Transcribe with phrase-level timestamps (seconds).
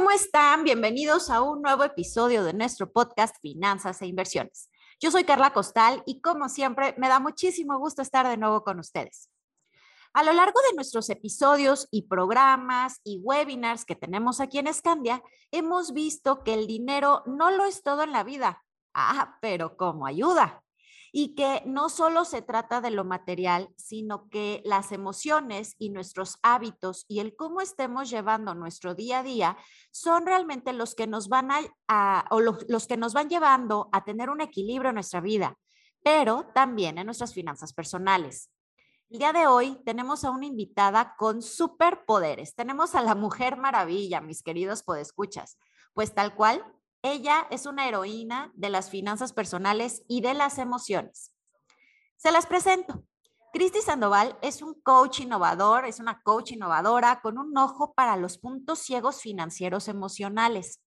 [0.00, 0.64] ¿Cómo están?
[0.64, 4.70] Bienvenidos a un nuevo episodio de nuestro podcast Finanzas e Inversiones.
[4.98, 8.78] Yo soy Carla Costal y como siempre me da muchísimo gusto estar de nuevo con
[8.78, 9.28] ustedes.
[10.14, 15.22] A lo largo de nuestros episodios y programas y webinars que tenemos aquí en Scandia,
[15.50, 18.64] hemos visto que el dinero no lo es todo en la vida.
[18.94, 20.59] Ah, pero como ayuda
[21.12, 26.38] y que no solo se trata de lo material, sino que las emociones y nuestros
[26.42, 29.56] hábitos y el cómo estemos llevando nuestro día a día
[29.90, 31.50] son realmente los que nos van
[31.88, 35.56] a, o los, los que nos van llevando a tener un equilibrio en nuestra vida,
[36.02, 38.50] pero también en nuestras finanzas personales.
[39.10, 42.54] El día de hoy tenemos a una invitada con superpoderes.
[42.54, 45.58] Tenemos a la Mujer Maravilla, mis queridos podescuchas.
[45.94, 46.64] Pues tal cual,
[47.02, 51.32] ella es una heroína de las finanzas personales y de las emociones.
[52.16, 53.04] Se las presento.
[53.52, 58.38] Cristi Sandoval es un coach innovador, es una coach innovadora con un ojo para los
[58.38, 60.80] puntos ciegos financieros emocionales.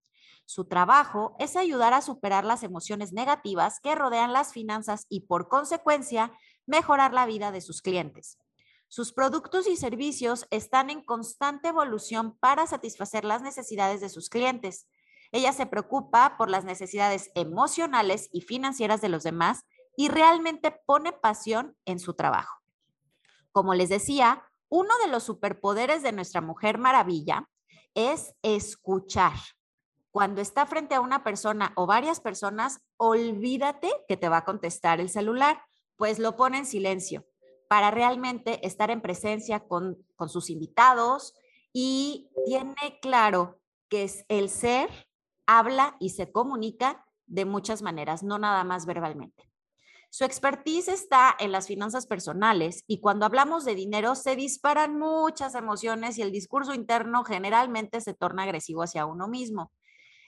[0.45, 5.47] Su trabajo es ayudar a superar las emociones negativas que rodean las finanzas y por
[5.47, 6.31] consecuencia
[6.65, 8.37] mejorar la vida de sus clientes.
[8.87, 14.87] Sus productos y servicios están en constante evolución para satisfacer las necesidades de sus clientes.
[15.33, 19.65] Ella se preocupa por las necesidades emocionales y financieras de los demás
[19.97, 22.61] y realmente pone pasión en su trabajo.
[23.51, 27.49] Como les decía, uno de los superpoderes de nuestra mujer maravilla
[27.95, 29.33] es escuchar.
[30.11, 34.99] Cuando está frente a una persona o varias personas, olvídate que te va a contestar
[34.99, 35.63] el celular,
[35.95, 37.25] pues lo pone en silencio
[37.67, 41.33] para realmente estar en presencia con, con sus invitados
[41.71, 43.59] y tiene claro
[43.89, 44.91] que es el ser
[45.45, 49.49] habla y se comunica de muchas maneras, no nada más verbalmente.
[50.09, 55.55] Su expertise está en las finanzas personales y cuando hablamos de dinero se disparan muchas
[55.55, 59.71] emociones y el discurso interno generalmente se torna agresivo hacia uno mismo.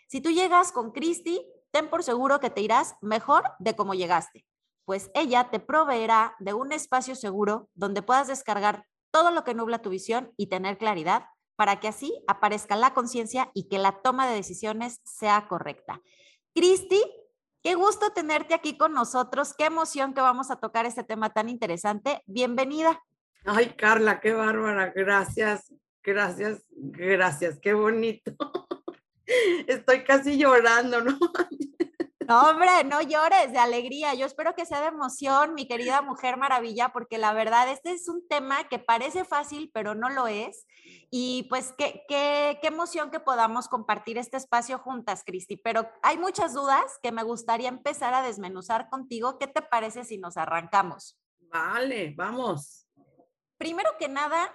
[0.07, 4.45] Si tú llegas con Cristi, ten por seguro que te irás mejor de cómo llegaste,
[4.85, 9.83] pues ella te proveerá de un espacio seguro donde puedas descargar todo lo que nubla
[9.83, 14.27] tu visión y tener claridad para que así aparezca la conciencia y que la toma
[14.27, 16.01] de decisiones sea correcta.
[16.53, 17.01] Cristi,
[17.63, 19.53] qué gusto tenerte aquí con nosotros.
[19.57, 22.21] Qué emoción que vamos a tocar este tema tan interesante.
[22.25, 23.01] Bienvenida.
[23.45, 24.91] Ay, Carla, qué bárbara.
[24.95, 25.73] Gracias,
[26.03, 27.59] gracias, gracias.
[27.61, 28.31] Qué bonito.
[29.67, 31.17] Estoy casi llorando, ¿no?
[32.27, 34.15] No, hombre, no llores de alegría.
[34.15, 38.09] Yo espero que sea de emoción, mi querida mujer maravilla, porque la verdad, este es
[38.09, 40.65] un tema que parece fácil, pero no lo es.
[41.11, 45.55] Y pues qué, qué, qué emoción que podamos compartir este espacio juntas, Cristi.
[45.55, 49.37] Pero hay muchas dudas que me gustaría empezar a desmenuzar contigo.
[49.37, 51.19] ¿Qué te parece si nos arrancamos?
[51.51, 52.87] Vale, vamos.
[53.57, 54.51] Primero que nada,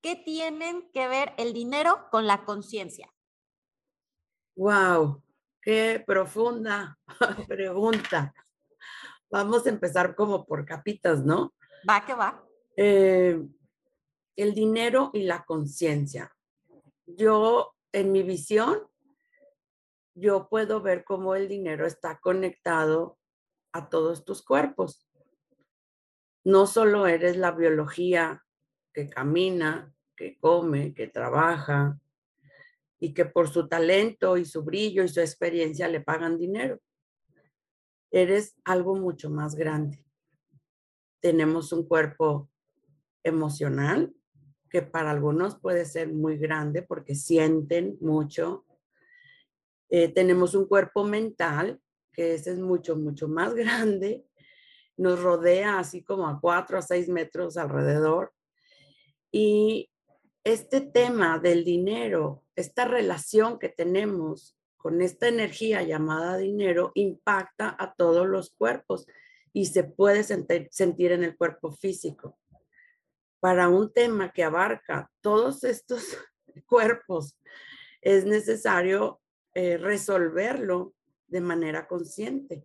[0.00, 3.12] ¿qué tienen que ver el dinero con la conciencia?
[4.54, 5.22] Wow,
[5.62, 6.98] qué profunda
[7.48, 8.34] pregunta.
[9.30, 11.54] Vamos a empezar como por capitas, ¿no?
[11.88, 12.44] Va que va.
[12.76, 13.40] Eh,
[14.36, 16.34] el dinero y la conciencia.
[17.06, 18.80] Yo, en mi visión,
[20.14, 23.18] yo puedo ver cómo el dinero está conectado
[23.72, 25.08] a todos tus cuerpos.
[26.44, 28.44] No solo eres la biología
[28.92, 32.00] que camina, que come, que trabaja
[33.00, 36.78] y que por su talento y su brillo y su experiencia le pagan dinero.
[38.10, 40.04] Eres algo mucho más grande.
[41.20, 42.50] Tenemos un cuerpo
[43.24, 44.14] emocional,
[44.68, 48.66] que para algunos puede ser muy grande porque sienten mucho.
[49.88, 51.80] Eh, tenemos un cuerpo mental,
[52.12, 54.26] que ese es mucho, mucho más grande.
[54.96, 58.32] Nos rodea así como a cuatro a seis metros alrededor.
[59.32, 59.90] Y
[60.44, 67.94] este tema del dinero, esta relación que tenemos con esta energía llamada dinero, impacta a
[67.94, 69.06] todos los cuerpos
[69.52, 72.38] y se puede sentir en el cuerpo físico
[73.40, 76.04] para un tema que abarca todos estos
[76.66, 77.36] cuerpos,
[78.00, 79.20] es necesario
[79.54, 80.94] eh, resolverlo
[81.26, 82.64] de manera consciente.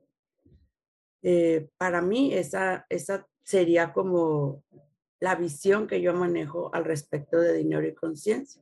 [1.24, 4.64] Eh, para mí, esa, esa sería como
[5.20, 8.62] la visión que yo manejo al respecto de dinero y conciencia.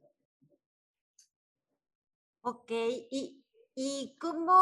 [2.43, 3.43] Ok, y
[3.75, 4.53] ¿y cómo,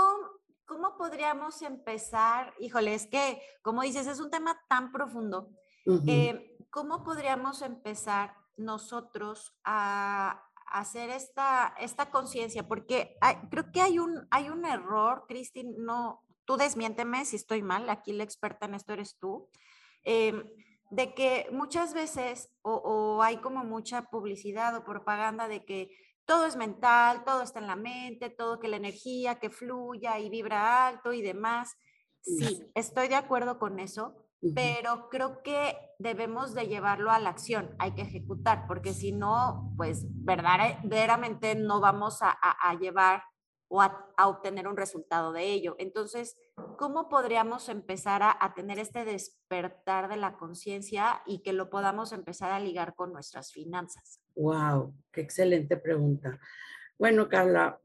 [0.65, 2.53] cómo podríamos empezar?
[2.59, 5.49] Híjole, es que, como dices, es un tema tan profundo.
[6.07, 12.67] Eh, ¿Cómo podríamos empezar nosotros a, hacer esta, esta conciencia?
[12.67, 13.17] Porque
[13.49, 18.13] creo que hay un, hay un error, Cristi, no, tú desmiénteme si estoy mal, aquí
[18.13, 19.49] la experta en esto eres tú.
[20.03, 20.45] Em,
[20.91, 25.89] de que muchas veces o, hay como mucha publicidad o propaganda de que
[26.25, 30.29] todo es mental, todo está en la mente, todo que la energía que fluya y
[30.29, 31.75] vibra alto y demás.
[32.21, 34.15] Sí, estoy de acuerdo con eso,
[34.55, 39.73] pero creo que debemos de llevarlo a la acción, hay que ejecutar, porque si no,
[39.77, 42.35] pues verdaderamente no vamos a,
[42.79, 43.23] llevar
[43.73, 45.77] o a, obtener un resultado de ello.
[45.79, 46.35] Entonces,
[46.77, 52.51] ¿cómo podríamos empezar a, tener este despertar de la conciencia y que lo podamos empezar
[52.51, 54.19] a ligar con nuestras finanzas?
[54.35, 56.37] Wow, qué excelente pregunta.
[56.99, 57.79] Bueno, Carla,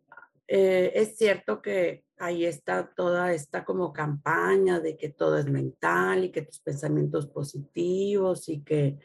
[0.48, 6.24] eh, es cierto que ahí está toda esta como campaña de que todo es mental
[6.24, 8.98] y que tus pensamientos positivos y que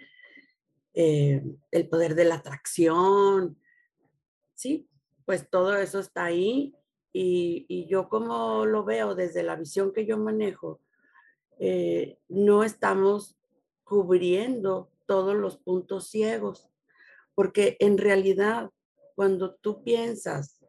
[0.95, 3.59] eh, el poder de la atracción,
[4.55, 4.89] sí,
[5.31, 6.75] pues todo eso está ahí
[7.13, 10.81] y, yo como lo veo desde la visión que yo manejo,
[11.57, 13.37] eh, no estamos
[13.85, 16.69] cubriendo todos los puntos ciegos,
[17.33, 18.71] porque en realidad
[19.15, 20.59] cuando tú piensas,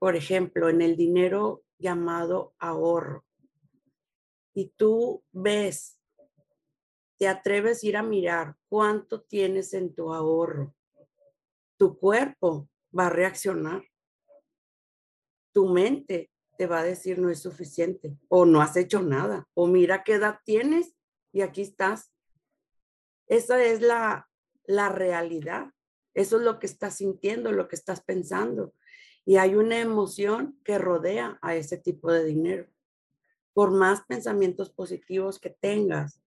[0.00, 3.24] por ejemplo, en el dinero llamado ahorro,
[4.52, 5.96] y tú ves,
[7.18, 10.74] te atreves a ir a mirar cuánto tienes en tu ahorro,
[11.76, 13.84] tu cuerpo va a reaccionar
[15.58, 19.66] tu mente te va a decir no es suficiente o no has hecho nada o
[19.66, 20.94] mira qué edad tienes
[21.32, 22.12] y aquí estás.
[23.26, 24.30] Esa es la,
[24.66, 25.72] la realidad.
[26.14, 28.72] Eso es lo que estás sintiendo, lo que estás pensando.
[29.24, 32.68] Y hay una emoción que rodea a ese tipo de dinero.
[33.52, 36.22] Por más pensamientos positivos que tengas,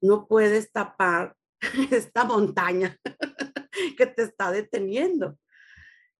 [0.00, 1.36] no puedes tapar
[1.92, 2.98] esta montaña
[3.96, 5.38] que te está deteniendo.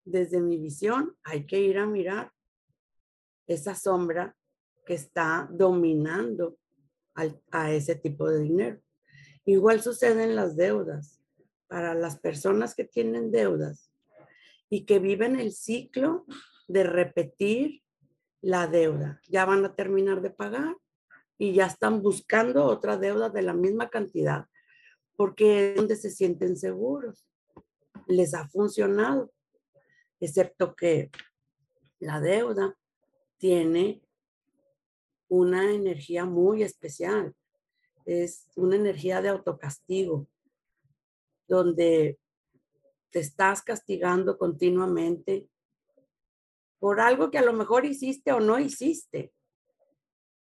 [0.05, 2.31] Desde mi visión, hay que ir a mirar
[3.47, 4.37] esa sombra
[4.85, 6.59] que está dominando
[7.51, 8.81] a ese tipo de dinero.
[9.45, 11.21] Igual sucede en las deudas.
[11.67, 13.91] Para las personas que tienen deudas
[14.69, 16.25] y que viven el ciclo
[16.69, 17.83] de repetir
[18.41, 20.77] la deuda, ya van a terminar de pagar
[21.39, 24.47] y ya están buscando otra deuda de la misma cantidad,
[25.17, 27.27] porque es donde se sienten seguros.
[28.07, 29.33] Les ha funcionado,
[30.21, 31.11] excepto que
[31.99, 32.77] la deuda
[33.45, 34.01] tiene
[35.29, 37.35] una energía muy especial.
[38.07, 40.27] Es una energía de autocastigo,
[41.47, 42.19] donde
[43.11, 45.47] te estás castigando continuamente
[46.79, 49.35] por algo que a lo mejor hiciste o no hiciste.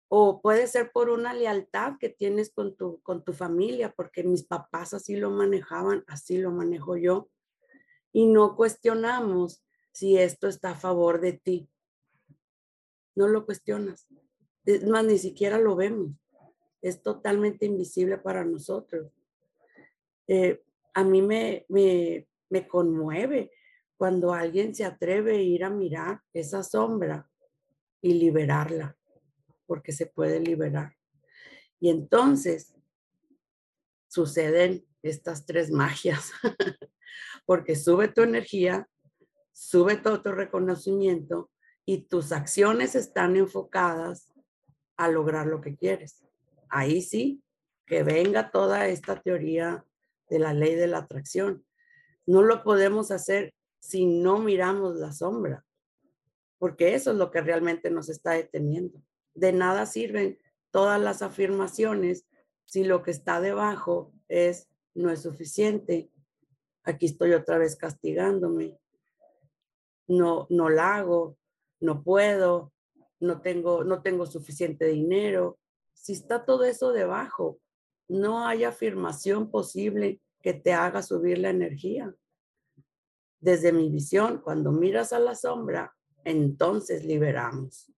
[0.07, 4.45] O puede ser por una lealtad que tienes con tu, con tu familia, porque mis
[4.45, 7.29] papás así lo manejaban, así lo manejo yo.
[8.13, 9.61] Y no cuestionamos
[9.91, 11.69] si esto está a favor de ti
[13.15, 14.07] no lo cuestionas.
[14.65, 16.12] Es más, ni siquiera lo vemos.
[16.81, 19.12] Es totalmente invisible para nosotros.
[20.27, 20.63] Eh,
[20.94, 23.51] a mí me, me, me conmueve
[23.98, 27.30] cuando alguien se atreve a ir a mirar esa sombra
[28.02, 28.97] y liberarla,
[29.66, 30.95] porque se puede liberar.
[31.80, 32.73] Y entonces
[34.07, 36.31] suceden estas tres magias,
[37.45, 38.90] porque sube tu energía,
[39.52, 41.49] sube todo tu reconocimiento
[41.85, 44.33] y tus acciones están enfocadas
[44.97, 46.23] a lograr lo que quieres.
[46.69, 47.44] Ahí sí,
[47.85, 49.85] que venga toda esta teoría
[50.30, 51.66] de la ley de la atracción.
[52.25, 55.66] No lo podemos hacer si no miramos la sombra,
[56.57, 59.02] porque eso es lo que realmente nos está deteniendo.
[59.33, 60.40] De nada sirven
[60.71, 62.25] todas las afirmaciones
[62.66, 66.09] si lo que está debajo es no es suficiente.
[66.83, 68.80] Aquí estoy otra vez castigándome.
[70.07, 71.37] No, no la hago,
[71.83, 72.71] no puedo,
[73.19, 75.59] no tengo, no tengo suficiente dinero.
[75.94, 77.59] Si está todo eso debajo,
[78.07, 82.16] no hay afirmación posible que te haga subir la energía.
[83.40, 87.92] Desde mi visión, cuando miras a la sombra, entonces liberamos.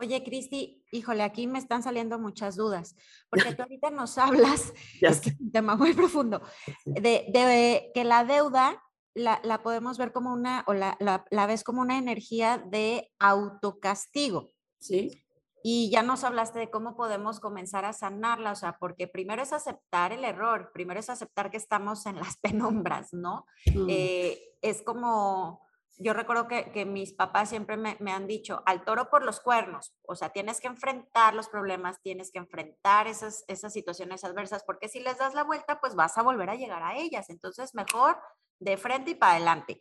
[0.00, 2.96] Oye, Cristi, híjole, aquí me están saliendo muchas dudas,
[3.28, 6.40] porque tú ahorita nos hablas, es que es un tema muy profundo,
[6.86, 8.82] de, de, que la deuda
[9.14, 14.52] la, podemos ver como una, o la, la, ves como una energía de autocastigo.
[14.78, 15.24] Sí.
[15.62, 19.52] Y ya nos hablaste de cómo podemos comenzar a sanarla, o sea, porque primero es
[19.52, 23.44] aceptar el error, primero es aceptar que estamos en las penumbras, ¿no?
[23.74, 23.86] Mm.
[23.88, 25.60] Eh, es como,
[25.98, 30.14] yo recuerdo que, mis papás siempre me, han dicho, al toro por los cuernos, o
[30.14, 35.18] sea, tienes que enfrentar los problemas, tienes que enfrentar esas, situaciones adversas, porque si les
[35.18, 37.30] das la vuelta, pues vas a volver a llegar a ellas.
[37.30, 38.16] Entonces, mejor
[38.60, 39.80] de frente y para adelante.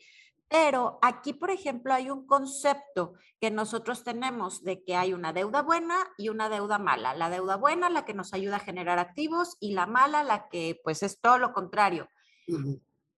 [0.49, 5.61] Pero aquí, por ejemplo, hay un concepto que nosotros tenemos de que hay una deuda
[5.61, 7.13] buena y una deuda mala.
[7.13, 10.79] La deuda buena, la que nos ayuda a generar activos, y la mala, la que
[10.83, 12.07] pues es todo lo contrario.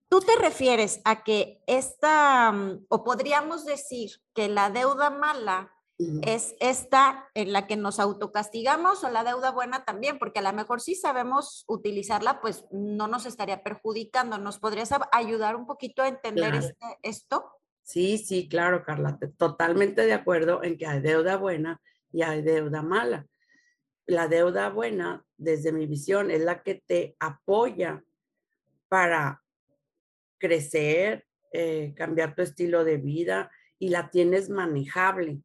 [0.09, 5.71] ¿Tú te refieres a que esta, mm, o podríamos decir que la deuda mala
[6.23, 10.17] es esta en la que nos autocastigamos o la deuda buena también?
[10.17, 14.39] Porque a lo mejor si sabemos utilizarla, pues no nos estaría perjudicando.
[14.39, 17.51] ¿Nos podrías ayudar un poquito a entender este, esto?
[17.83, 22.81] Sí, sí, claro, Carla, totalmente de acuerdo en que hay deuda buena y hay deuda
[22.81, 23.27] mala.
[24.07, 28.03] La deuda buena, desde mi visión, es la que te apoya
[28.87, 29.43] para
[30.39, 35.41] crecer, eh, cambiar tu estilo de vida y la tienes manejable.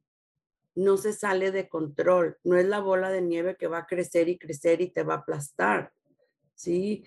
[0.75, 2.39] No se sale de control.
[2.45, 5.15] No es la bola de nieve que va a crecer y crecer y te va
[5.15, 5.93] a aplastar.
[6.55, 7.05] ¿sí?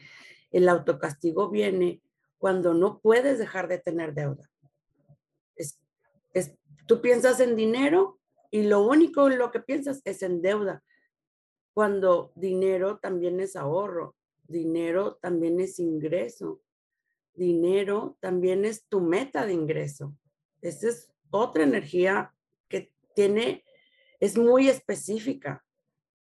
[0.52, 2.02] El autocastigo viene
[2.38, 4.50] cuando no puedes dejar de tener deuda.
[5.56, 5.80] Es,
[6.34, 6.54] es,
[6.86, 8.20] tú piensas en dinero
[8.52, 10.84] y lo único en lo que piensas es en deuda.
[11.74, 14.16] Cuando dinero también es ahorro,
[14.48, 16.62] dinero también es ingreso
[17.38, 20.14] dinero también es tu meta de ingreso.
[20.62, 22.34] Esa es otra energía
[22.68, 23.64] que tiene,
[24.20, 25.64] es muy específica.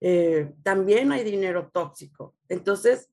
[0.01, 2.35] Eh, también hay dinero tóxico.
[2.49, 3.09] Entonces,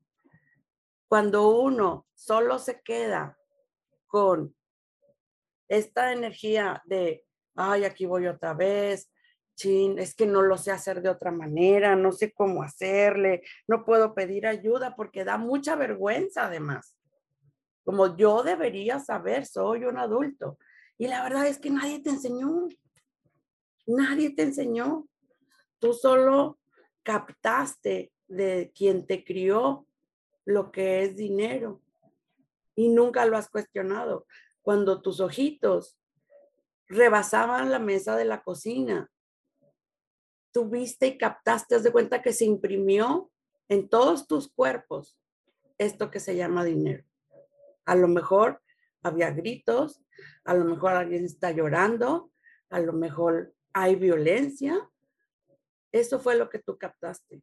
[1.08, 3.38] cuando uno solo se queda
[4.08, 4.56] con
[5.70, 7.24] esta energía de,
[7.56, 9.10] ay, aquí voy otra vez,
[9.56, 13.86] chin, es que no lo sé hacer de otra manera, no sé cómo hacerle, no
[13.86, 16.96] puedo pedir ayuda porque da mucha vergüenza además
[17.84, 20.58] como yo debería saber, soy un adulto.
[20.98, 22.68] Y la verdad es que nadie te enseñó,
[23.88, 25.08] nadie te enseñó.
[25.80, 26.60] Tú solo
[27.04, 29.88] captaste de quien te crió
[30.46, 31.82] lo que es dinero
[32.76, 34.26] y nunca lo has cuestionado.
[34.62, 35.98] Cuando tus ojitos
[36.88, 39.10] rebasaban la mesa de la cocina,
[40.52, 43.32] tuviste y captaste, de cuenta que se imprimió
[43.70, 45.18] en todos tus cuerpos
[45.78, 47.04] esto que se llama dinero.
[47.92, 48.62] A lo mejor
[49.04, 50.02] había gritos,
[50.46, 52.32] a lo mejor alguien está llorando,
[52.70, 54.90] a lo mejor hay violencia.
[55.92, 57.42] Eso fue lo que tú captaste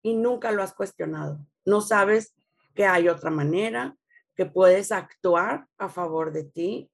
[0.00, 1.46] y nunca lo has cuestionado.
[1.66, 2.34] No sabes
[2.74, 3.94] que hay otra manera,
[4.34, 6.90] que puedes actuar a favor de ti.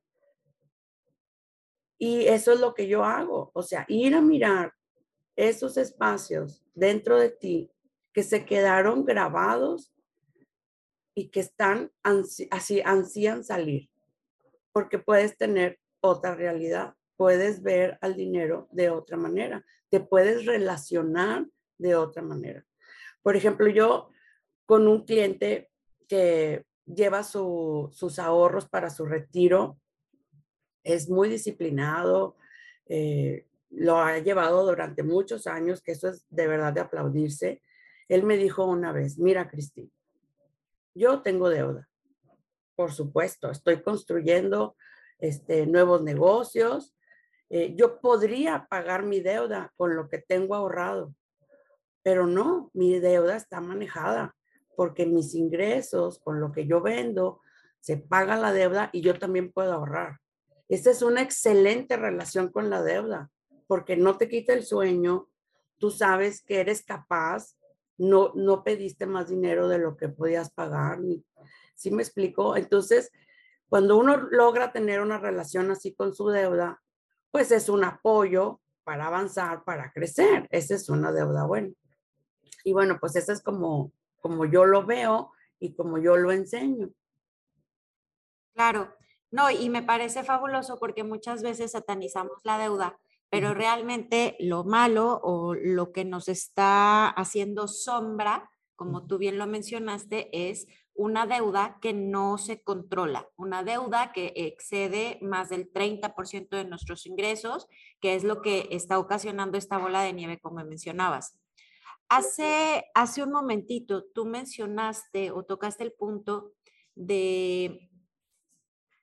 [1.98, 4.74] Y eso es lo que yo hago, o sea, ir a mirar
[5.36, 7.70] esos espacios dentro de ti
[8.12, 9.92] que se quedaron grabados
[11.14, 13.90] y que están así ansían salir,
[14.72, 21.46] porque puedes tener otra realidad, puedes ver al dinero de otra manera, te puedes relacionar
[21.78, 22.64] de otra manera.
[23.22, 24.10] Por ejemplo, yo
[24.66, 25.70] con un cliente
[26.08, 29.78] que lleva sus ahorros para su retiro,
[30.82, 32.36] es muy disciplinado,
[32.86, 37.62] eh, lo ha llevado durante muchos años, que eso es de verdad de aplaudirse.
[38.08, 39.90] Él me dijo una vez, mira, Cristina,
[40.94, 41.88] yo tengo deuda,
[42.74, 44.76] por supuesto, estoy construyendo
[45.18, 46.94] este, nuevos negocios.
[47.48, 51.14] Eh, yo podría pagar mi deuda con lo que tengo ahorrado,
[52.02, 54.34] pero no, mi deuda está manejada
[54.74, 57.40] porque mis ingresos con lo que yo vendo
[57.80, 60.18] se paga la deuda y yo también puedo ahorrar.
[60.68, 63.30] Esta es una excelente relación con la deuda
[63.66, 65.28] porque no te quita el sueño,
[65.78, 67.54] tú sabes que eres capaz
[67.98, 70.98] no, no pediste más dinero de lo que podías pagar.
[71.74, 72.56] ¿Sí me explico?
[72.56, 73.10] Entonces,
[73.68, 76.82] cuando uno logra tener una relación así con su deuda,
[77.30, 80.46] pues es un apoyo para avanzar, para crecer.
[80.50, 81.70] Esa es una deuda buena.
[82.64, 86.90] Y bueno, pues eso es como, como yo lo veo y como yo lo enseño.
[88.54, 88.94] Claro,
[89.30, 92.98] no, y me parece fabuloso porque muchas veces satanizamos la deuda
[93.32, 99.46] pero realmente lo malo o lo que nos está haciendo sombra, como tú bien lo
[99.46, 106.50] mencionaste, es una deuda que no se controla, una deuda que excede más del 30%
[106.50, 107.68] de nuestros ingresos,
[108.02, 111.40] que es lo que está ocasionando esta bola de nieve, como mencionabas.
[112.10, 116.52] Hace, hace un momentito tú mencionaste o tocaste el punto
[116.94, 117.88] de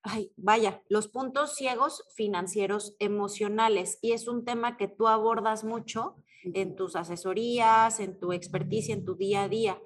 [0.03, 3.99] ay, vaya, los puntos ciegos financieros emocionales.
[4.01, 9.05] Y es un tema que tú abordas mucho en tus asesorías, en tu experticia, en
[9.05, 9.81] tu día a día.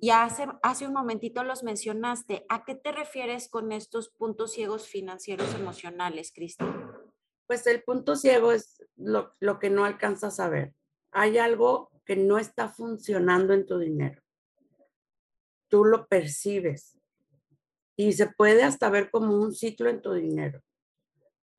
[0.00, 2.46] Y hace, hace un momentito los mencionaste.
[2.48, 6.64] ¿A qué te refieres con estos puntos ciegos financieros emocionales, Cristi?
[7.46, 10.74] Pues el punto ciego es lo, lo que no alcanzas a ver.
[11.10, 14.22] Hay algo que no está funcionando en tu dinero.
[15.68, 16.97] Tú lo percibes
[17.98, 20.62] y se puede hasta ver como un ciclo en tu dinero.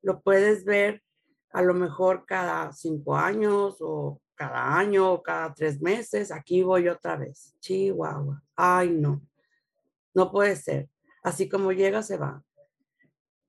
[0.00, 1.02] Lo puedes ver
[1.50, 6.32] a lo mejor cada cinco años o cada año o cada tres meses.
[6.32, 7.54] Aquí voy otra vez.
[7.60, 8.42] Chihuahua.
[8.56, 9.20] Ay, no.
[10.14, 10.88] No puede ser.
[11.22, 12.42] Así como llega, se va.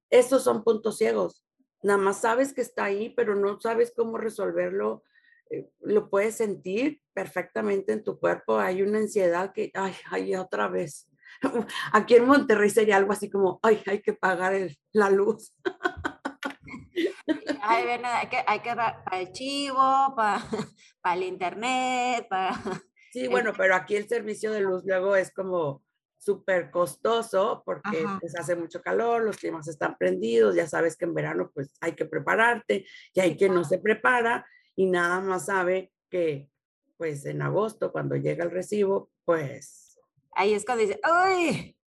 [0.10, 1.46] Estos son puntos ciegos.
[1.82, 5.06] Nada más sabes que está ahí, pero no sabes cómo resolverlo.
[5.50, 8.60] Eh, lo puedes sentir perfectamente en tu cuerpo.
[8.60, 11.08] Hay una ansiedad que, ay, ay, otra vez.
[11.94, 14.54] Aquí en Monterrey sería algo así como, ay, hay que pagar
[14.94, 15.54] la luz.
[17.62, 20.42] Ay, hay que, hay que para el chivo, para,
[21.02, 22.60] para el internet, para...
[23.12, 25.84] Sí, bueno, pero aquí el servicio de luz luego es como
[26.18, 31.16] súper costoso porque pues, hace mucho calor, los climas están prendidos, ya sabes que en
[31.16, 34.46] verano pues hay que prepararte y hay quien no se prepara
[34.76, 36.48] y nada más sabe que
[36.98, 39.91] pues en agosto cuando llega el recibo pues
[40.34, 41.78] ahí es cuando dice, ¡ay!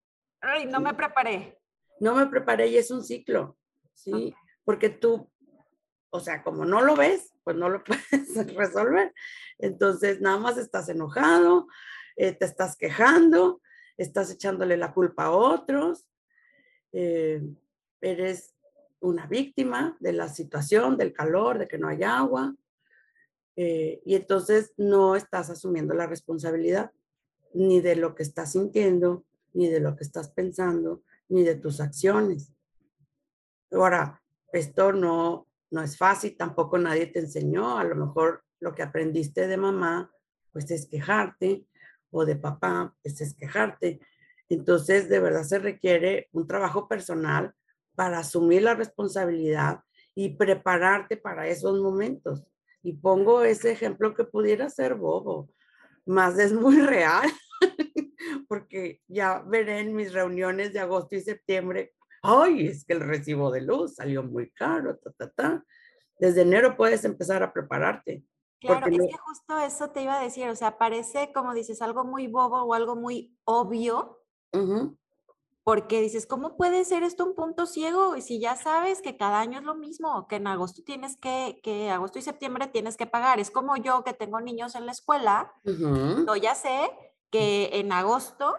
[0.40, 0.66] ¡ay!
[0.66, 1.58] No me preparé.
[2.00, 3.56] No me preparé y es un ciclo,
[3.94, 4.34] ¿sí?
[4.64, 5.30] Porque tú,
[6.10, 9.14] o sea, como no lo ves, pues no lo puedes resolver.
[9.58, 11.68] Entonces, nada más estás enojado,
[12.16, 13.60] eh, te estás quejando,
[13.96, 16.06] estás echándole la culpa a otros,
[16.92, 17.42] eh,
[18.00, 18.54] eres
[19.00, 22.54] una víctima de la situación, del calor, de que no hay agua,
[23.56, 26.90] eh, y entonces no estás asumiendo la responsabilidad
[27.54, 31.80] ni de lo que estás sintiendo, ni de lo que estás pensando, ni de tus
[31.80, 32.52] acciones.
[33.70, 38.82] Ahora, esto no, no es fácil, tampoco nadie te enseñó, a lo mejor lo que
[38.82, 40.12] aprendiste de mamá,
[40.52, 41.66] pues es quejarte,
[42.11, 44.00] o de papá, pues es quejarte.
[44.49, 47.54] Entonces, de verdad se requiere un trabajo personal
[47.94, 49.80] para asumir la responsabilidad
[50.14, 52.44] y prepararte para esos momentos.
[52.83, 55.50] Y pongo ese ejemplo que pudiera ser bobo,
[56.07, 57.29] más es muy real,
[58.48, 63.50] porque ya veré en mis reuniones de agosto y septiembre, ay, es que el recibo
[63.50, 65.64] de luz salió muy caro, ta, ta, ta.
[66.18, 68.24] Desde enero puedes empezar a prepararte.
[68.61, 72.04] Claro, es que justo eso te iba a decir, o sea, parece como dices algo
[72.04, 74.22] muy bobo o algo muy obvio,
[75.64, 78.16] porque dices, ¿cómo puede ser esto un punto ciego?
[78.16, 81.59] Y si ya sabes que cada año es lo mismo, que en agosto tienes que,
[81.62, 83.40] que agosto y septiembre tienes que pagar.
[83.40, 86.90] Es como yo que tengo niños en la escuela, yo ya sé
[87.35, 88.55] que en agosto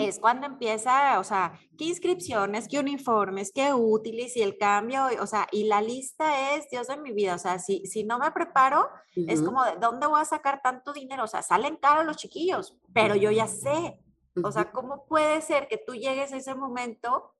[0.00, 5.26] es cuando empieza, o sea, qué inscripciones, qué uniformes, qué útiles y el cambio, o
[5.28, 8.32] sea, y la lista es, Dios de mi vida, o sea, si, si no me
[8.32, 11.22] preparo, es como, ¿de dónde voy a sacar tanto dinero?
[11.22, 14.00] O sea, salen caros los chiquillos, pero yo ya sé,
[14.42, 17.36] o sea, ¿cómo puede ser que tú llegues a ese momento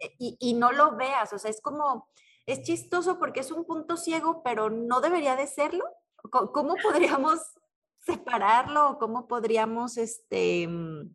[0.00, 1.34] eh, y, no lo veas?
[1.34, 2.08] O sea, es como,
[2.46, 5.84] es chistoso porque es un punto ciego, pero no debería de serlo.
[6.30, 7.40] ¿Cómo podríamos
[8.06, 8.98] separarlo?
[8.98, 11.14] ¿Cómo podríamos, este, mm,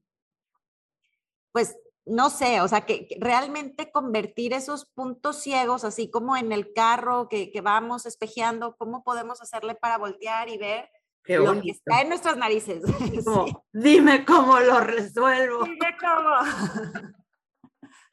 [1.51, 6.73] pues, no sé, o sea, que, realmente convertir esos puntos ciegos, así como en el
[6.73, 10.89] carro que, que vamos espejeando, ¿cómo podemos hacerle para voltear y ver
[11.27, 12.81] lo que está en nuestras narices.
[13.73, 15.63] Dime cómo lo resuelvo.
[15.63, 17.15] Dime cómo.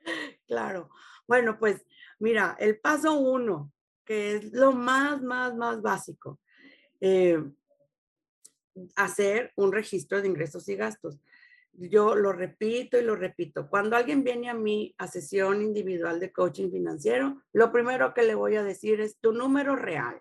[0.47, 0.91] claro.
[1.27, 1.85] Bueno, pues
[2.19, 3.73] mira, el paso uno,
[4.05, 6.41] que es lo más, más, más básico,
[7.01, 7.43] eh,
[8.97, 11.21] hacer un registro de ingresos y gastos.
[11.73, 13.69] Yo lo repito y lo repito.
[13.69, 18.35] Cuando alguien viene a mí a sesión individual de coaching financiero, lo primero que le
[18.35, 20.21] voy a decir es tu número real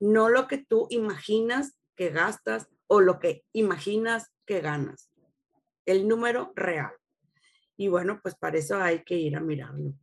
[0.00, 5.10] no lo que tú imaginas que gastas o lo que imaginas que ganas,
[5.86, 6.92] el número real.
[7.76, 9.94] Y bueno, pues para eso hay que ir a mirarlo.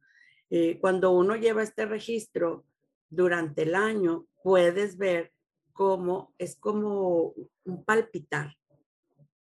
[0.49, 2.65] Eh, cuando uno lleva este registro
[3.09, 5.33] durante el año, puedes ver
[5.77, 8.57] cómo es como un palpitar.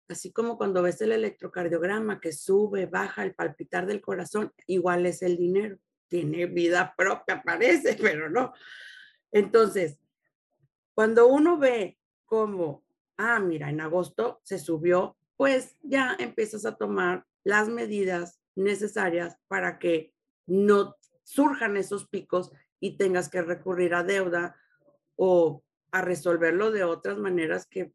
[0.06, 5.22] Así como cuando ves el electrocardiograma que sube, baja el palpitar del corazón, igual es
[5.22, 5.78] el dinero.
[6.08, 8.52] Tiene vida propia, parece, pero no.
[9.32, 9.98] Entonces,
[10.94, 12.84] cuando uno ve cómo,
[13.16, 19.78] ah, mira, en agosto se subió, pues ya empiezas a tomar las medidas necesarias para
[19.78, 20.12] que
[20.46, 24.56] no surjan esos picos y tengas que recurrir a deuda
[25.16, 27.92] o a resolverlo de otras maneras que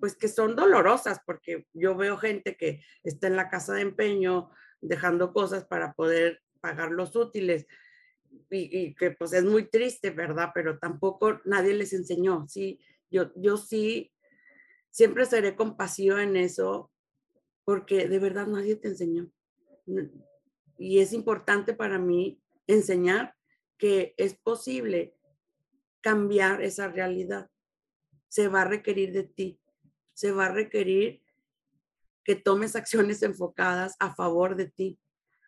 [0.00, 4.50] pues que son dolorosas porque yo veo gente que está en la casa de empeño
[4.80, 7.66] dejando cosas para poder pagar los útiles
[8.48, 10.50] y, que pues es muy triste, ¿verdad?
[10.54, 14.12] Pero tampoco nadie les enseñó, sí, yo, yo sí
[14.90, 16.90] siempre seré compasiva en eso
[17.64, 19.30] porque de verdad nadie te enseñó.
[20.78, 23.34] Y es importante para mí enseñar
[23.76, 25.14] que es posible
[26.00, 27.50] cambiar esa realidad.
[28.28, 29.60] Se va a requerir de ti,
[30.12, 31.22] se va a requerir
[32.24, 34.98] que tomes acciones enfocadas a favor de ti,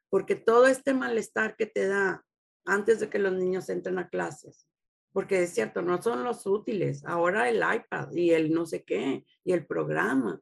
[0.09, 2.25] porque todo este malestar que te da
[2.65, 4.67] antes de que los niños entren a clases,
[5.13, 9.25] porque es cierto, no son los útiles, ahora el iPad y el no sé qué,
[9.45, 10.41] y el programa,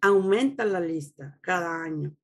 [0.00, 2.16] aumenta la lista cada año.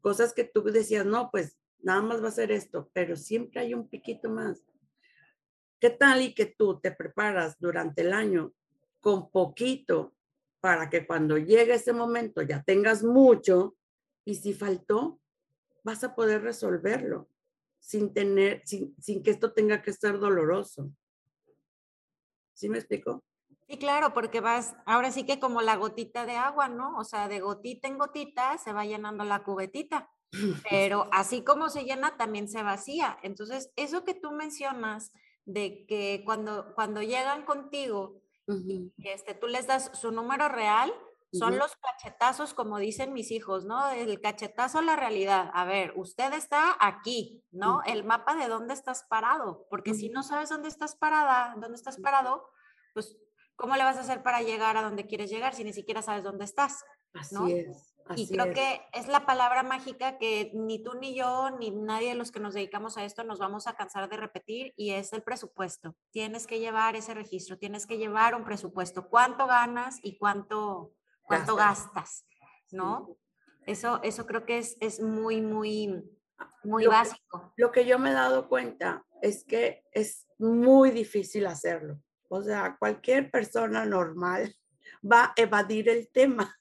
[0.00, 3.74] Cosas que tú decías, no, pues nada más va a ser esto, pero siempre hay
[3.74, 4.64] un piquito más.
[5.78, 8.52] ¿Qué tal y que tú te preparas durante el año
[9.00, 10.14] con poquito
[10.60, 13.76] para que cuando llegue ese momento ya tengas mucho
[14.24, 15.20] y si faltó,
[15.84, 17.28] vas a poder resolverlo
[17.78, 20.90] sin tener, sin, sin que esto tenga que ser doloroso.
[22.54, 23.22] ¿Sí me explico?
[23.68, 26.96] Sí, claro, porque vas, ahora sí que como la gotita de agua, ¿no?
[26.98, 30.10] O sea, de gotita en gotita se va llenando la cubetita,
[30.70, 33.18] pero así como se llena, también se vacía.
[33.22, 35.12] Entonces, eso que tú mencionas
[35.46, 38.20] de que cuando, cuando llegan contigo,
[38.98, 40.92] este, tú les das su número real,
[41.32, 43.90] son los cachetazos, como dicen mis hijos, ¿no?
[43.90, 45.50] El cachetazo a la realidad.
[45.54, 47.82] A ver, usted está aquí, ¿no?
[47.84, 51.98] El mapa de dónde estás parado, porque si no sabes dónde estás parada, dónde estás
[51.98, 52.48] parado,
[52.94, 53.16] pues
[53.56, 56.24] ¿cómo le vas a hacer para llegar a donde quieres llegar si ni siquiera sabes
[56.24, 56.84] dónde estás?
[57.18, 57.94] Así es.
[58.14, 62.14] y creo que es la palabra mágica que ni tú ni yo ni nadie de
[62.14, 65.22] los que nos dedicamos a esto nos vamos a cansar de repetir y es el
[65.22, 65.96] presupuesto.
[66.12, 69.08] Tienes que llevar ese registro, tienes que llevar un presupuesto.
[69.08, 72.26] ¿Cuánto ganas y cuánto, cuánto gastas?
[72.70, 73.16] ¿No?
[73.66, 76.04] Eso, eso creo que es, es muy, muy,
[76.62, 77.52] muy básico.
[77.56, 82.00] lo que yo me he dado cuenta es que es muy difícil hacerlo.
[82.28, 84.54] O sea, cualquier persona normal
[85.02, 86.56] va a evadir el tema.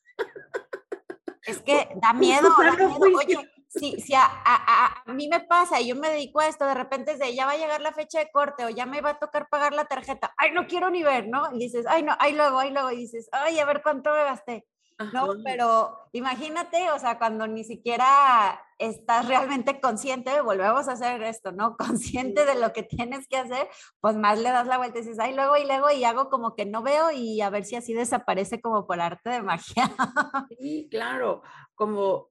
[1.45, 2.99] Es que da miedo, da miedo.
[3.17, 6.65] Oye, si, si a, a, a, mí me pasa y yo me dedico a esto,
[6.65, 9.01] de repente es de ya va a llegar la fecha de corte o ya me
[9.01, 11.53] va a tocar pagar la tarjeta, ay, no quiero ni ver, ¿no?
[11.53, 14.23] Y dices, ay, no, ay, luego, ay, luego, y dices, ay, a ver cuánto me
[14.23, 14.65] gasté.
[15.13, 15.35] ¿No?
[15.43, 21.75] Pero imagínate, o sea, cuando ni siquiera estás realmente consciente, volvemos a hacer esto, ¿no?
[22.37, 23.67] Consciente de lo que tienes que hacer,
[23.99, 26.55] pues más le das la vuelta y dices, ay, luego y luego y hago como
[26.55, 29.91] que no veo y a ver si así desaparece como por arte de magia.
[30.57, 31.41] Sí, claro,
[31.75, 32.29] como,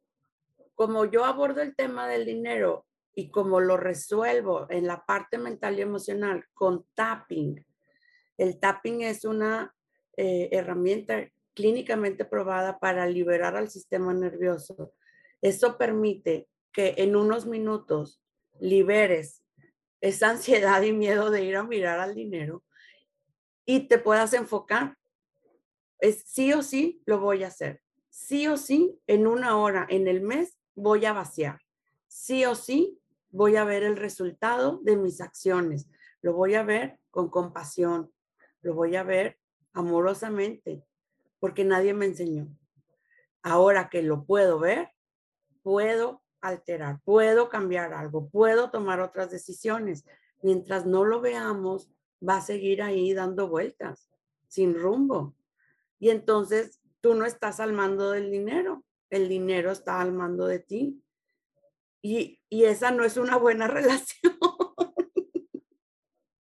[0.74, 5.78] como yo abordo el tema del dinero y como lo resuelvo en la parte mental
[5.78, 7.64] y emocional con tapping.
[8.36, 9.74] El tapping es una
[10.16, 14.92] eh, herramienta clínicamente probada para liberar al sistema nervioso.
[15.40, 18.20] Eso permite que en unos minutos
[18.60, 19.42] liberes
[20.00, 22.62] esa ansiedad y miedo de ir a mirar al dinero
[23.64, 24.98] y te puedas enfocar.
[25.98, 27.80] Es sí o sí lo voy a hacer.
[28.10, 31.60] Sí o sí, en una hora, en el mes, voy a vaciar.
[32.06, 35.88] Sí o sí, voy a ver el resultado de mis acciones.
[36.20, 38.12] Lo voy a ver con compasión.
[38.60, 39.38] Lo voy a ver
[39.72, 40.84] amorosamente
[41.44, 42.48] porque nadie me enseñó.
[43.42, 44.88] Ahora que lo puedo ver,
[45.62, 50.06] puedo alterar, puedo cambiar algo, puedo tomar otras decisiones.
[50.40, 51.90] Mientras no lo veamos,
[52.26, 54.08] va a seguir ahí dando vueltas,
[54.48, 55.36] sin rumbo.
[55.98, 60.60] Y entonces tú no estás al mando del dinero, el dinero está al mando de
[60.60, 61.04] ti.
[62.00, 64.32] Y, y esa no es una buena relación.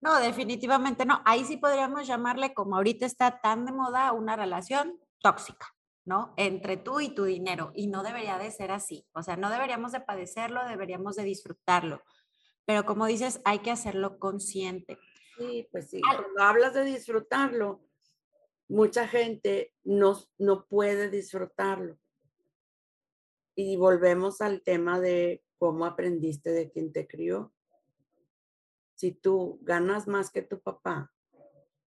[0.07, 1.21] No, definitivamente no.
[1.25, 6.33] Ahí sí podríamos llamarle, como ahorita está tan de moda, una relación tóxica, ¿no?
[6.37, 7.73] Entre tú y tu dinero.
[7.75, 9.05] Y no debería de ser así.
[9.11, 12.01] O sea, no deberíamos de padecerlo, deberíamos de disfrutarlo.
[12.65, 14.97] Pero como dices, hay que hacerlo consciente.
[15.37, 15.99] Sí, pues sí.
[15.99, 17.81] Cuando hablas de disfrutarlo,
[18.69, 21.97] mucha gente no, no puede disfrutarlo.
[23.55, 27.51] Y volvemos al tema de cómo aprendiste de quien te crió
[28.97, 31.13] si tú ganas más que tu papá,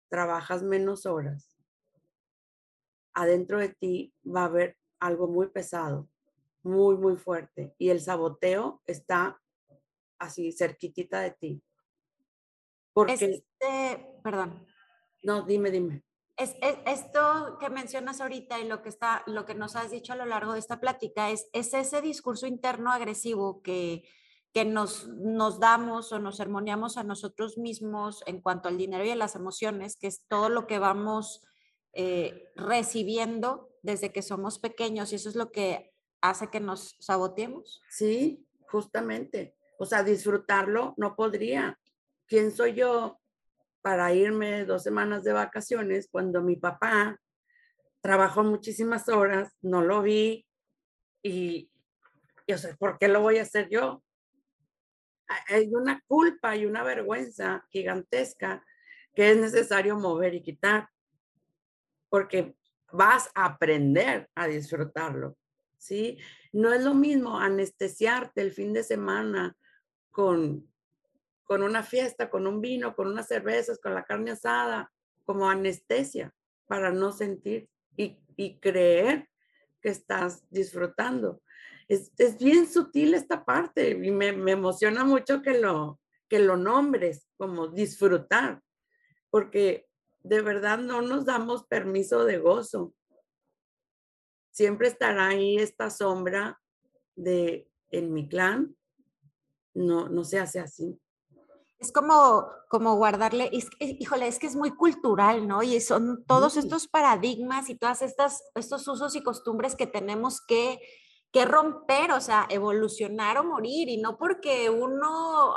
[0.10, 1.56] trabajas menos horas,
[3.14, 6.10] adentro de ti va a haber algo muy pesado,
[6.64, 7.76] muy, muy fuerte.
[7.78, 9.40] Y el saboteo está
[10.18, 11.64] así, cerquitita de ti.
[12.94, 13.14] Porque...
[13.14, 14.66] Este, perdón.
[15.22, 16.04] No, dime, dime.
[16.36, 20.14] Es, es, esto que mencionas ahorita y lo que, está, lo que nos has dicho
[20.14, 24.04] a lo largo de esta plática es, es ese discurso interno agresivo que,
[24.58, 29.12] que nos, nos damos o nos sermoneamos a nosotros mismos en cuanto al dinero y
[29.12, 31.46] a las emociones, que es todo lo que vamos
[31.94, 37.84] eh, recibiendo desde que somos pequeños y eso es lo que hace que nos saboteemos.
[37.92, 39.56] Sí, justamente.
[39.78, 41.78] O sea, disfrutarlo no podría.
[42.26, 43.20] ¿Quién soy yo
[43.84, 47.22] para irme dos semanas de vacaciones cuando mi papá
[48.02, 50.48] trabajo muchísimas horas, no lo vi
[51.22, 51.70] y,
[52.48, 54.02] yo sé, ¿por qué lo voy a hacer yo?
[55.50, 58.66] Hay una culpa y una vergüenza gigantesca
[59.14, 60.90] que es necesario mover y quitar,
[62.10, 62.56] porque
[62.92, 65.38] vas a aprender a disfrutarlo,
[65.78, 66.18] ¿sí?
[66.54, 69.58] No es lo mismo anestesiarte el fin de semana
[70.12, 70.72] con,
[71.44, 74.92] con una fiesta, con un vino, con unas cervezas, con la carne asada,
[75.26, 76.34] como anestesia
[76.68, 79.28] para no sentir y, creer
[79.82, 81.42] que estás disfrutando.
[81.88, 87.28] Es, bien sutil esta parte y me, me, emociona mucho que lo, que lo nombres
[87.38, 88.62] como disfrutar,
[89.30, 89.88] porque
[90.20, 92.94] de verdad no nos damos permiso de gozo.
[94.52, 96.60] Siempre estará ahí esta sombra
[97.16, 98.76] de en mi clan,
[99.74, 101.00] no, no se hace así.
[101.80, 105.62] Es como, como guardarle, es, híjole, es que es muy cultural, ¿no?
[105.62, 110.80] Y son todos estos paradigmas y todas estas, estos usos y costumbres que tenemos que,
[111.38, 115.54] que romper, o sea, evolucionar o morir, y no porque uno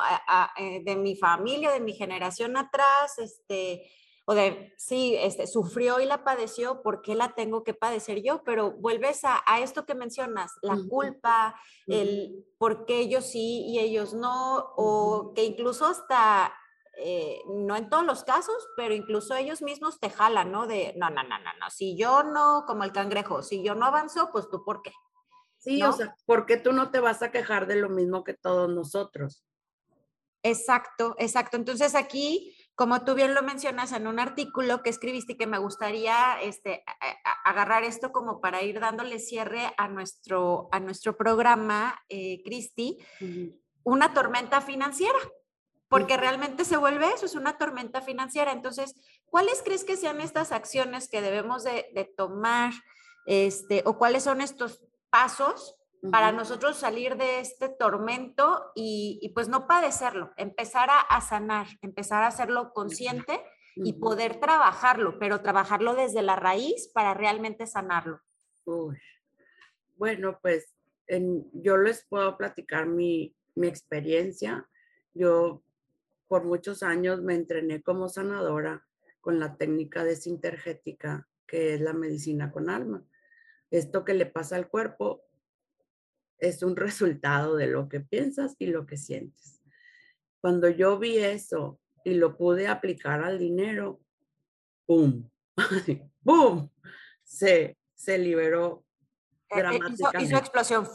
[0.59, 3.91] eh, de mi familia, de mi generación atrás, este,
[4.27, 8.43] o de, sí, este, sufrió y la padeció, ¿por qué la tengo que padecer yo?
[8.45, 14.13] Pero vuelves a, esto que mencionas, la culpa, el por qué ellos sí y ellos
[14.13, 16.53] no, o que incluso hasta,
[16.99, 20.67] eh, no en todos los casos, pero incluso ellos mismos te jalan, ¿no?
[20.67, 23.87] De, no, no, no, no, no, si yo no, como el cangrejo, si yo no
[23.87, 24.93] avanzo, pues tú, ¿por qué?
[25.61, 28.35] Sí, o sea, ¿por qué tú no te vas a quejar de lo mismo que
[28.35, 29.45] todos nosotros?
[30.43, 31.57] Exacto, exacto.
[31.57, 35.59] Entonces aquí como tú bien lo mencionas en un artículo que escribiste y que me
[35.59, 36.83] gustaría este,
[37.45, 42.97] agarrar esto como para ir dándole cierre a nuestro, a nuestro programa, eh, Cristi,
[43.83, 45.19] una tormenta financiera,
[45.89, 48.53] porque realmente se vuelve eso, es una tormenta financiera.
[48.53, 48.95] Entonces,
[49.27, 52.73] ¿cuáles crees que sean estas acciones que debemos de, de tomar
[53.27, 55.77] este, o cuáles son estos pasos
[56.11, 62.29] para nosotros salir de este tormento y, pues no padecerlo, empezar a, sanar, empezar a
[62.29, 63.41] hacerlo consciente
[63.77, 68.21] y poder trabajarlo, pero trabajarlo desde la raíz para realmente sanarlo.
[69.97, 70.75] Bueno, pues
[71.53, 74.67] yo les puedo platicar mi, mi experiencia.
[75.13, 75.63] Yo
[76.29, 78.87] por muchos años me entrené como sanadora
[79.21, 83.05] con la técnica desintergética, que es la medicina con alma.
[83.71, 85.23] Esto que le pasa al cuerpo
[86.39, 89.61] es un resultado de lo que piensas y lo que sientes.
[90.41, 94.01] Cuando yo vi eso y lo pude aplicar al dinero,
[94.87, 95.31] ¡boom!
[96.23, 96.71] ¡Boom!
[97.23, 98.85] Se, se liberó
[99.49, 100.19] dramáticamente.
[100.19, 100.89] Eh, hizo, explosión.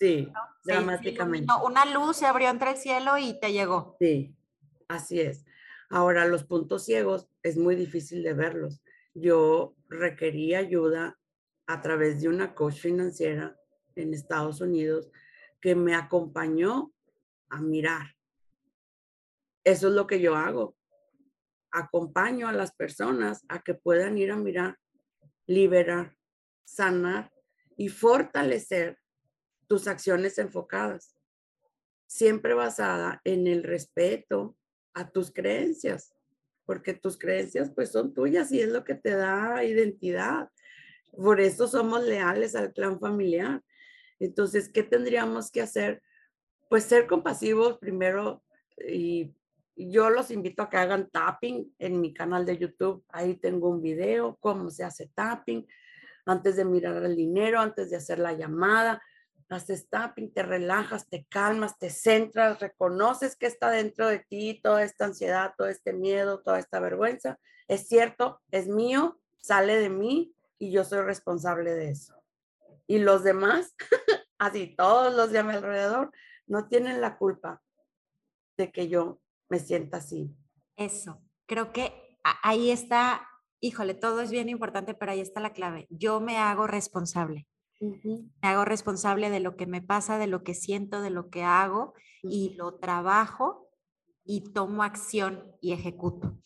[0.00, 0.32] Sí,
[0.64, 1.46] dramáticamente.
[1.64, 3.96] una luz se abrió entre el cielo y te llegó.
[4.00, 4.34] Sí,
[4.88, 5.44] así es.
[5.88, 8.82] Ahora, los puntos ciegos es muy difícil de verlos.
[9.14, 11.16] Yo requerí ayuda
[11.66, 13.58] a través de una coach financiera
[13.94, 15.10] en Estados Unidos
[15.60, 16.92] que me acompañó
[17.48, 18.14] a mirar.
[19.64, 20.76] Eso es lo que yo hago.
[21.72, 24.78] Acompaño a las personas a que puedan ir a mirar,
[25.46, 26.16] liberar,
[26.64, 27.32] sanar
[27.76, 28.98] y fortalecer
[29.66, 31.16] tus acciones enfocadas,
[32.06, 34.56] siempre basada en el respeto
[34.94, 36.14] a tus creencias,
[36.64, 40.50] porque tus creencias pues son tuyas y es lo que te da identidad.
[41.16, 43.62] Por eso somos leales al clan familiar.
[44.18, 46.02] Entonces, ¿qué tendríamos que hacer?
[46.68, 48.42] Pues ser compasivos primero
[48.78, 49.34] y
[49.76, 53.04] yo los invito a que hagan tapping en mi canal de YouTube.
[53.08, 55.66] Ahí tengo un video, cómo se hace tapping,
[56.24, 59.02] antes de mirar el dinero, antes de hacer la llamada.
[59.48, 64.82] Haces tapping, te relajas, te calmas, te centras, reconoces que está dentro de ti toda
[64.82, 67.38] esta ansiedad, todo este miedo, toda esta vergüenza.
[67.68, 72.16] Es cierto, es mío, sale de mí y yo soy responsable de eso
[72.86, 73.74] y los demás,
[74.38, 76.12] así todos los de a mi alrededor,
[76.46, 77.62] no tienen la culpa
[78.56, 80.34] de que yo me sienta así.
[80.76, 83.28] Eso, creo que ahí está,
[83.60, 85.86] híjole, todo es bien importante, pero ahí está la clave.
[85.90, 87.46] Yo me hago responsable.
[87.78, 91.42] Me hago responsable de lo que me pasa, de lo que siento, de lo que
[91.42, 91.92] hago
[92.22, 93.68] y lo trabajo
[94.24, 96.38] y tomo acción y ejecuto.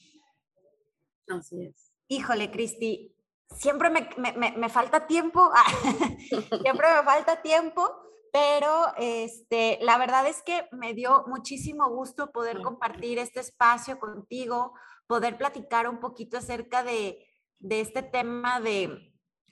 [1.28, 1.92] Así es.
[2.08, 3.14] Híjole, Cristi,
[3.54, 5.50] siempre me, falta tiempo,
[6.62, 7.90] siempre me falta tiempo,
[8.32, 14.72] pero este, la verdad es que me dio muchísimo gusto poder compartir este espacio contigo,
[15.06, 17.26] poder platicar un poquito acerca de,
[17.68, 19.09] este tema de,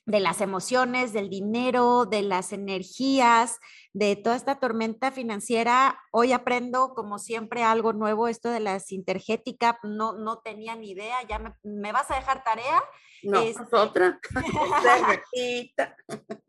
[0.09, 3.59] de las emociones, del dinero, de las energías,
[3.93, 6.01] de toda esta tormenta financiera.
[6.13, 11.17] Hoy aprendo, como siempre, algo nuevo, esto de la sintergética, no, no tenía ni idea,
[11.29, 12.83] ya me, vas a dejar tarea.
[13.23, 14.19] No, es este otra.
[14.31, 15.97] que se repita.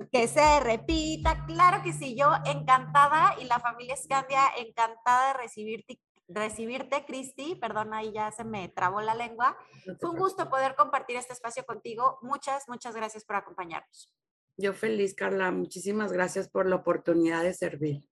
[0.10, 6.00] Que se repita, claro que sí, yo encantada y la familia Scandia encantada de recibirte
[6.30, 7.56] recibirte, Cristi.
[7.56, 9.58] Perdón, ahí ya se me trabó la lengua.
[10.00, 12.20] Fue un gusto poder compartir este espacio contigo.
[12.22, 14.14] Muchas, muchas gracias por acompañarnos.
[14.58, 15.52] Yo feliz, Carla.
[15.52, 18.04] Muchísimas gracias por la oportunidad de servir.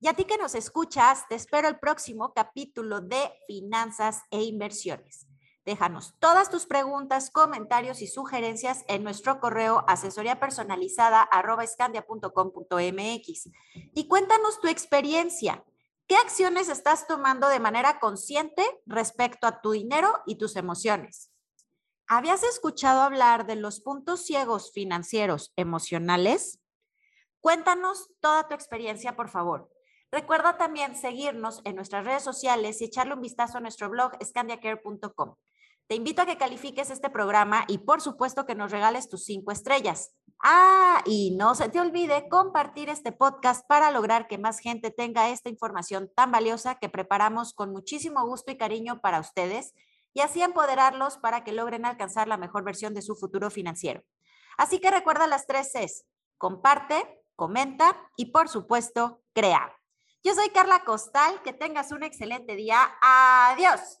[0.00, 5.26] Y a ti que nos escuchas, te espero el próximo capítulo de Finanzas e Inversiones.
[5.64, 11.28] Déjanos todas tus preguntas, comentarios y sugerencias en nuestro correo asesoría personalizada
[13.94, 15.64] y cuéntanos tu experiencia.
[16.06, 21.30] ¿Qué acciones estás tomando de manera consciente respecto a tu dinero y tus emociones?
[22.06, 26.60] ¿Habías escuchado hablar de los puntos ciegos financieros emocionales?
[27.40, 29.70] Cuéntanos toda tu experiencia, por favor.
[30.12, 35.36] Recuerda también seguirnos en nuestras redes sociales y echarle un vistazo a nuestro blog scandiacare.com.
[35.86, 39.52] Te invito a que califiques este programa y por supuesto que nos regales tus cinco
[39.52, 40.14] estrellas.
[40.42, 45.28] Ah, y no se te olvide compartir este podcast para lograr que más gente tenga
[45.28, 49.74] esta información tan valiosa que preparamos con muchísimo gusto y cariño para ustedes
[50.14, 54.02] y así empoderarlos para que logren alcanzar la mejor versión de su futuro financiero.
[54.56, 56.06] Así que recuerda las tres Cs,
[56.38, 59.76] comparte, comenta y por supuesto, crea.
[60.22, 62.78] Yo soy Carla Costal, que tengas un excelente día.
[63.02, 64.00] Adiós.